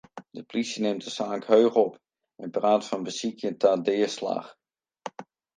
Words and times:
De 0.31 0.43
plysje 0.43 0.81
nimt 0.81 1.03
de 1.03 1.09
saak 1.17 1.43
heech 1.51 1.75
op 1.85 1.93
en 2.41 2.53
praat 2.55 2.83
fan 2.87 3.05
besykjen 3.07 3.55
ta 3.61 3.71
deaslach. 3.85 4.49